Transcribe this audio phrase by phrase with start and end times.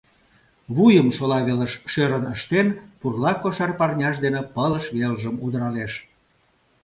[0.75, 2.67] Вуйым шола велыш шӧрын ыштен,
[2.99, 5.93] пурла кошар парняж дене пылыш велжым удыралеш.